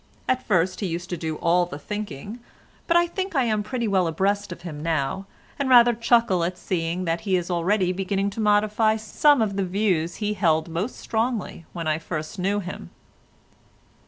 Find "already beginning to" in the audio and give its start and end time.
7.51-8.39